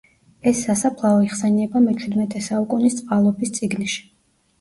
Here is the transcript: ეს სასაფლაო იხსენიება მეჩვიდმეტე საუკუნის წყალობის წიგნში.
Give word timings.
ეს 0.51 0.59
სასაფლაო 0.67 1.19
იხსენიება 1.25 1.81
მეჩვიდმეტე 1.87 2.41
საუკუნის 2.47 2.97
წყალობის 3.01 3.53
წიგნში. 3.59 4.01